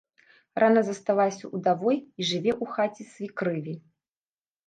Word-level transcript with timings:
Рана 0.61 0.81
засталася 0.87 1.51
ўдавой 1.57 1.97
і 1.99 2.21
жыве 2.29 2.53
ў 2.63 2.77
хаце 2.77 3.03
свекрыві. 3.13 3.77